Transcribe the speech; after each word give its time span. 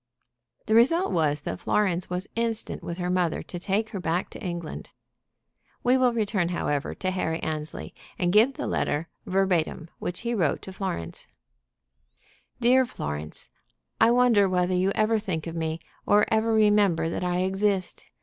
The 0.65 0.73
result 0.73 1.11
was 1.11 1.41
that 1.41 1.59
Florence 1.59 2.09
was 2.09 2.25
instant 2.35 2.81
with 2.83 2.97
her 2.97 3.11
mother 3.11 3.43
to 3.43 3.59
take 3.59 3.89
her 3.91 3.99
back 3.99 4.31
to 4.31 4.41
England. 4.41 4.89
We 5.83 5.95
will 5.95 6.11
return, 6.11 6.49
however, 6.49 6.95
to 6.95 7.11
Harry 7.11 7.39
Annesley, 7.41 7.93
and 8.17 8.33
give 8.33 8.55
the 8.55 8.65
letter, 8.65 9.09
verbatim, 9.27 9.91
which 9.99 10.21
he 10.21 10.33
wrote 10.33 10.63
to 10.63 10.73
Florence: 10.73 11.27
"DEAR 12.59 12.83
FLORENCE, 12.83 13.49
I 13.99 14.09
wonder 14.09 14.49
whether 14.49 14.73
you 14.73 14.89
ever 14.95 15.19
think 15.19 15.45
of 15.45 15.55
me 15.55 15.79
or 16.07 16.25
ever 16.33 16.51
remember 16.51 17.07
that 17.07 17.23
I 17.23 17.41
exist? 17.43 18.07